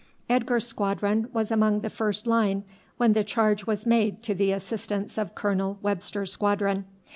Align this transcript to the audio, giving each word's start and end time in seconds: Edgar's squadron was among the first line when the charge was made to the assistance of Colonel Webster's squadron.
Edgar's 0.27 0.65
squadron 0.65 1.29
was 1.31 1.51
among 1.51 1.81
the 1.81 1.89
first 1.91 2.25
line 2.25 2.63
when 2.97 3.13
the 3.13 3.23
charge 3.23 3.67
was 3.67 3.85
made 3.85 4.23
to 4.23 4.33
the 4.33 4.51
assistance 4.51 5.15
of 5.15 5.35
Colonel 5.35 5.77
Webster's 5.83 6.31
squadron. 6.31 6.85